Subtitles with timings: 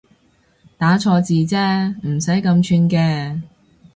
[0.79, 3.39] 打錯字啫唔使咁串嘅